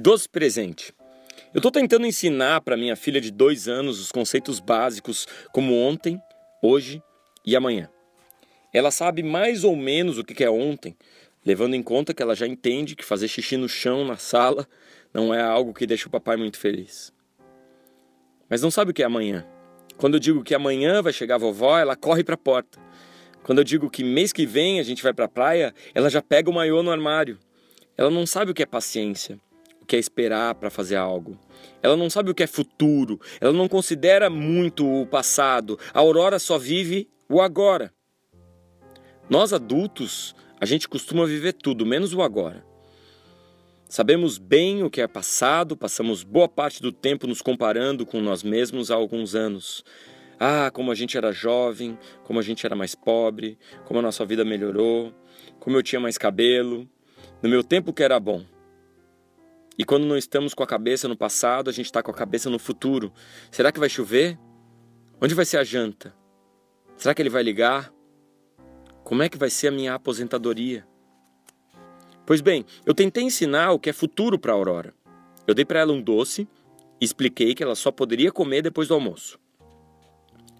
Doce 0.00 0.28
presente. 0.28 0.94
Eu 1.52 1.58
estou 1.58 1.72
tentando 1.72 2.06
ensinar 2.06 2.60
para 2.60 2.76
minha 2.76 2.94
filha 2.94 3.20
de 3.20 3.32
dois 3.32 3.66
anos 3.66 3.98
os 3.98 4.12
conceitos 4.12 4.60
básicos 4.60 5.26
como 5.52 5.74
ontem, 5.74 6.22
hoje 6.62 7.02
e 7.44 7.56
amanhã. 7.56 7.90
Ela 8.72 8.92
sabe 8.92 9.24
mais 9.24 9.64
ou 9.64 9.74
menos 9.74 10.16
o 10.16 10.22
que 10.22 10.44
é 10.44 10.48
ontem, 10.48 10.96
levando 11.44 11.74
em 11.74 11.82
conta 11.82 12.14
que 12.14 12.22
ela 12.22 12.36
já 12.36 12.46
entende 12.46 12.94
que 12.94 13.04
fazer 13.04 13.26
xixi 13.26 13.56
no 13.56 13.68
chão, 13.68 14.04
na 14.04 14.16
sala, 14.16 14.68
não 15.12 15.34
é 15.34 15.42
algo 15.42 15.74
que 15.74 15.84
deixa 15.84 16.06
o 16.06 16.12
papai 16.12 16.36
muito 16.36 16.60
feliz. 16.60 17.12
Mas 18.48 18.62
não 18.62 18.70
sabe 18.70 18.92
o 18.92 18.94
que 18.94 19.02
é 19.02 19.06
amanhã. 19.06 19.44
Quando 19.96 20.14
eu 20.14 20.20
digo 20.20 20.44
que 20.44 20.54
amanhã 20.54 21.02
vai 21.02 21.12
chegar 21.12 21.34
a 21.34 21.38
vovó, 21.38 21.76
ela 21.76 21.96
corre 21.96 22.22
para 22.22 22.36
a 22.36 22.38
porta. 22.38 22.78
Quando 23.42 23.58
eu 23.58 23.64
digo 23.64 23.90
que 23.90 24.04
mês 24.04 24.32
que 24.32 24.46
vem 24.46 24.78
a 24.78 24.84
gente 24.84 25.02
vai 25.02 25.12
para 25.12 25.24
a 25.24 25.28
praia, 25.28 25.74
ela 25.92 26.08
já 26.08 26.22
pega 26.22 26.48
o 26.48 26.54
maiô 26.54 26.84
no 26.84 26.92
armário. 26.92 27.36
Ela 27.96 28.10
não 28.10 28.24
sabe 28.24 28.52
o 28.52 28.54
que 28.54 28.62
é 28.62 28.66
paciência 28.66 29.40
que 29.88 29.96
é 29.96 29.98
esperar 29.98 30.54
para 30.54 30.68
fazer 30.68 30.96
algo. 30.96 31.38
Ela 31.82 31.96
não 31.96 32.10
sabe 32.10 32.30
o 32.30 32.34
que 32.34 32.42
é 32.42 32.46
futuro, 32.46 33.18
ela 33.40 33.52
não 33.52 33.66
considera 33.66 34.28
muito 34.28 34.86
o 34.86 35.06
passado. 35.06 35.78
A 35.94 35.98
Aurora 35.98 36.38
só 36.38 36.58
vive 36.58 37.08
o 37.28 37.40
agora. 37.40 37.92
Nós 39.30 39.52
adultos, 39.52 40.36
a 40.60 40.66
gente 40.66 40.88
costuma 40.88 41.24
viver 41.24 41.54
tudo, 41.54 41.86
menos 41.86 42.12
o 42.12 42.20
agora. 42.20 42.64
Sabemos 43.88 44.36
bem 44.36 44.82
o 44.82 44.90
que 44.90 45.00
é 45.00 45.08
passado, 45.08 45.74
passamos 45.74 46.22
boa 46.22 46.46
parte 46.48 46.82
do 46.82 46.92
tempo 46.92 47.26
nos 47.26 47.40
comparando 47.40 48.04
com 48.04 48.20
nós 48.20 48.42
mesmos 48.42 48.90
há 48.90 48.94
alguns 48.94 49.34
anos. 49.34 49.82
Ah, 50.38 50.70
como 50.70 50.92
a 50.92 50.94
gente 50.94 51.16
era 51.16 51.32
jovem, 51.32 51.98
como 52.24 52.38
a 52.38 52.42
gente 52.42 52.66
era 52.66 52.76
mais 52.76 52.94
pobre, 52.94 53.58
como 53.86 53.98
a 53.98 54.02
nossa 54.02 54.26
vida 54.26 54.44
melhorou, 54.44 55.14
como 55.58 55.76
eu 55.78 55.82
tinha 55.82 55.98
mais 55.98 56.18
cabelo. 56.18 56.86
No 57.42 57.48
meu 57.48 57.64
tempo 57.64 57.92
que 57.92 58.02
era 58.02 58.20
bom. 58.20 58.44
E 59.78 59.84
quando 59.84 60.04
não 60.04 60.16
estamos 60.16 60.54
com 60.54 60.62
a 60.64 60.66
cabeça 60.66 61.06
no 61.06 61.16
passado, 61.16 61.70
a 61.70 61.72
gente 61.72 61.86
está 61.86 62.02
com 62.02 62.10
a 62.10 62.14
cabeça 62.14 62.50
no 62.50 62.58
futuro. 62.58 63.12
Será 63.48 63.70
que 63.70 63.78
vai 63.78 63.88
chover? 63.88 64.36
Onde 65.20 65.34
vai 65.34 65.44
ser 65.44 65.58
a 65.58 65.64
janta? 65.64 66.12
Será 66.96 67.14
que 67.14 67.22
ele 67.22 67.30
vai 67.30 67.44
ligar? 67.44 67.92
Como 69.04 69.22
é 69.22 69.28
que 69.28 69.38
vai 69.38 69.48
ser 69.48 69.68
a 69.68 69.70
minha 69.70 69.94
aposentadoria? 69.94 70.84
Pois 72.26 72.40
bem, 72.40 72.66
eu 72.84 72.92
tentei 72.92 73.22
ensinar 73.22 73.70
o 73.70 73.78
que 73.78 73.88
é 73.88 73.92
futuro 73.92 74.36
para 74.36 74.52
a 74.52 74.56
Aurora. 74.56 74.92
Eu 75.46 75.54
dei 75.54 75.64
para 75.64 75.78
ela 75.78 75.92
um 75.92 76.02
doce 76.02 76.48
e 77.00 77.04
expliquei 77.04 77.54
que 77.54 77.62
ela 77.62 77.76
só 77.76 77.92
poderia 77.92 78.32
comer 78.32 78.62
depois 78.62 78.88
do 78.88 78.94
almoço. 78.94 79.38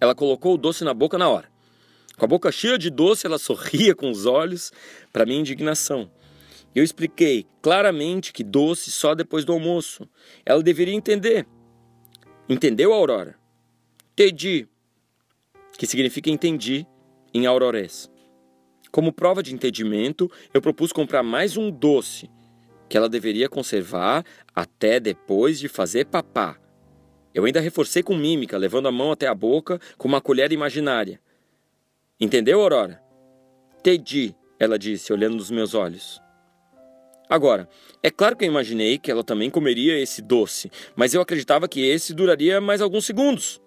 Ela 0.00 0.14
colocou 0.14 0.54
o 0.54 0.58
doce 0.58 0.84
na 0.84 0.94
boca 0.94 1.18
na 1.18 1.28
hora. 1.28 1.52
Com 2.16 2.24
a 2.24 2.28
boca 2.28 2.50
cheia 2.50 2.78
de 2.78 2.88
doce, 2.88 3.26
ela 3.26 3.38
sorria 3.38 3.94
com 3.94 4.10
os 4.10 4.24
olhos 4.24 4.72
para 5.12 5.26
minha 5.26 5.38
indignação. 5.38 6.10
Eu 6.74 6.82
expliquei 6.82 7.46
claramente 7.60 8.32
que 8.32 8.42
doce 8.42 8.90
só 8.90 9.14
depois 9.14 9.44
do 9.44 9.52
almoço. 9.52 10.08
Ela 10.44 10.62
deveria 10.62 10.94
entender. 10.94 11.46
Entendeu, 12.48 12.92
Aurora? 12.92 13.36
Entendi, 14.12 14.68
que 15.78 15.86
significa 15.86 16.30
entendi 16.30 16.86
em 17.32 17.46
aurorés. 17.46 18.10
Como 18.90 19.12
prova 19.12 19.42
de 19.42 19.54
entendimento, 19.54 20.30
eu 20.52 20.60
propus 20.60 20.92
comprar 20.92 21.22
mais 21.22 21.56
um 21.56 21.70
doce 21.70 22.30
que 22.88 22.96
ela 22.96 23.08
deveria 23.08 23.48
conservar 23.48 24.22
até 24.54 25.00
depois 25.00 25.58
de 25.58 25.66
fazer 25.66 26.06
papá. 26.06 26.58
Eu 27.34 27.46
ainda 27.46 27.60
reforcei 27.60 28.02
com 28.02 28.14
mímica, 28.14 28.58
levando 28.58 28.88
a 28.88 28.92
mão 28.92 29.10
até 29.10 29.26
a 29.26 29.34
boca 29.34 29.80
com 29.96 30.06
uma 30.06 30.20
colher 30.20 30.52
imaginária. 30.52 31.18
Entendeu, 32.20 32.60
Aurora? 32.60 33.02
Entendi, 33.78 34.34
ela 34.58 34.78
disse, 34.78 35.10
olhando 35.10 35.36
nos 35.36 35.50
meus 35.50 35.72
olhos. 35.72 36.20
Agora, 37.28 37.68
é 38.02 38.10
claro 38.10 38.36
que 38.36 38.44
eu 38.44 38.48
imaginei 38.48 38.98
que 38.98 39.10
ela 39.10 39.24
também 39.24 39.48
comeria 39.48 39.98
esse 39.98 40.20
doce, 40.20 40.70
mas 40.94 41.14
eu 41.14 41.20
acreditava 41.20 41.68
que 41.68 41.80
esse 41.80 42.12
duraria 42.12 42.60
mais 42.60 42.80
alguns 42.80 43.06
segundos. 43.06 43.60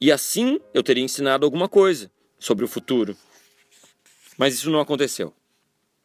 E 0.00 0.10
assim 0.10 0.60
eu 0.72 0.82
teria 0.82 1.04
ensinado 1.04 1.44
alguma 1.44 1.68
coisa 1.68 2.10
sobre 2.38 2.64
o 2.64 2.68
futuro. 2.68 3.16
Mas 4.36 4.54
isso 4.54 4.70
não 4.70 4.80
aconteceu. 4.80 5.32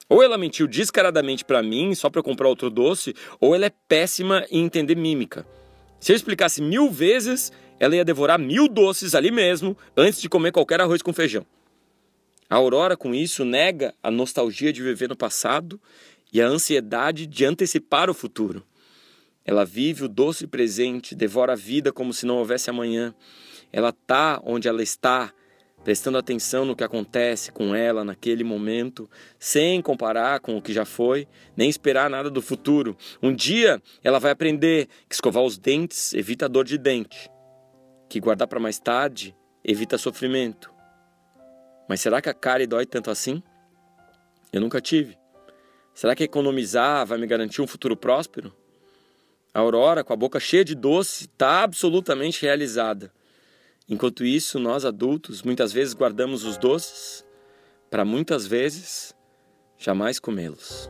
Ou 0.07 0.23
ela 0.23 0.37
mentiu 0.37 0.67
descaradamente 0.67 1.45
para 1.45 1.61
mim 1.61 1.93
só 1.93 2.09
para 2.09 2.23
comprar 2.23 2.47
outro 2.47 2.69
doce, 2.69 3.15
ou 3.39 3.53
ela 3.53 3.65
é 3.65 3.71
péssima 3.87 4.45
em 4.49 4.65
entender 4.65 4.95
mímica. 4.95 5.45
Se 5.99 6.11
eu 6.11 6.15
explicasse 6.15 6.61
mil 6.61 6.89
vezes, 6.89 7.51
ela 7.79 7.95
ia 7.95 8.05
devorar 8.05 8.39
mil 8.39 8.67
doces 8.67 9.13
ali 9.13 9.31
mesmo 9.31 9.77
antes 9.95 10.21
de 10.21 10.29
comer 10.29 10.51
qualquer 10.51 10.81
arroz 10.81 11.01
com 11.01 11.13
feijão. 11.13 11.45
A 12.49 12.55
Aurora, 12.55 12.97
com 12.97 13.13
isso, 13.13 13.45
nega 13.45 13.93
a 14.01 14.09
nostalgia 14.09 14.73
de 14.73 14.81
viver 14.81 15.07
no 15.07 15.15
passado 15.15 15.79
e 16.31 16.41
a 16.41 16.47
ansiedade 16.47 17.25
de 17.25 17.45
antecipar 17.45 18.09
o 18.09 18.13
futuro. 18.13 18.63
Ela 19.45 19.65
vive 19.65 20.03
o 20.03 20.07
doce 20.07 20.45
presente, 20.45 21.15
devora 21.15 21.53
a 21.53 21.55
vida 21.55 21.91
como 21.91 22.13
se 22.13 22.25
não 22.25 22.37
houvesse 22.37 22.69
amanhã. 22.69 23.15
Ela 23.71 23.89
está 23.89 24.39
onde 24.43 24.67
ela 24.67 24.83
está, 24.83 25.33
prestando 25.83 26.17
atenção 26.17 26.65
no 26.65 26.75
que 26.75 26.83
acontece 26.83 27.51
com 27.51 27.73
ela 27.73 28.03
naquele 28.03 28.43
momento, 28.43 29.09
sem 29.39 29.81
comparar 29.81 30.39
com 30.39 30.57
o 30.57 30.61
que 30.61 30.73
já 30.73 30.85
foi, 30.85 31.27
nem 31.55 31.69
esperar 31.69 32.09
nada 32.09 32.29
do 32.29 32.41
futuro. 32.41 32.95
Um 33.23 33.33
dia 33.33 33.81
ela 34.03 34.19
vai 34.19 34.31
aprender 34.31 34.87
que 35.07 35.15
escovar 35.15 35.43
os 35.43 35.57
dentes 35.57 36.13
evita 36.13 36.49
dor 36.49 36.65
de 36.65 36.77
dente, 36.77 37.29
que 38.07 38.19
guardar 38.19 38.47
para 38.47 38.59
mais 38.59 38.79
tarde 38.79 39.35
evita 39.63 39.97
sofrimento. 39.97 40.71
Mas 41.87 42.01
será 42.01 42.21
que 42.21 42.29
a 42.29 42.33
cárie 42.33 42.67
dói 42.67 42.85
tanto 42.85 43.09
assim? 43.09 43.41
Eu 44.53 44.61
nunca 44.61 44.79
tive. 44.79 45.18
Será 45.99 46.15
que 46.15 46.23
economizar 46.23 47.05
vai 47.05 47.17
me 47.17 47.27
garantir 47.27 47.61
um 47.61 47.67
futuro 47.67 47.93
próspero? 47.93 48.55
A 49.53 49.59
Aurora, 49.59 50.01
com 50.01 50.13
a 50.13 50.15
boca 50.15 50.39
cheia 50.39 50.63
de 50.63 50.73
doce, 50.73 51.25
está 51.25 51.61
absolutamente 51.61 52.41
realizada. 52.41 53.11
Enquanto 53.85 54.23
isso, 54.23 54.59
nós 54.59 54.85
adultos 54.85 55.43
muitas 55.43 55.73
vezes 55.73 55.93
guardamos 55.93 56.45
os 56.45 56.57
doces 56.57 57.25
para 57.91 58.05
muitas 58.05 58.47
vezes 58.47 59.13
jamais 59.77 60.19
comê-los. 60.19 60.89